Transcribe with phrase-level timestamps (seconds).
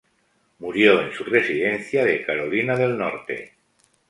[0.57, 3.53] Murió en su residencia de Carolina del Norte.